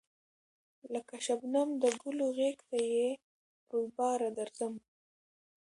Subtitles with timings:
[0.93, 3.07] لکه شبنم د گلو غېږ ته بې
[3.71, 4.73] رویباره درځم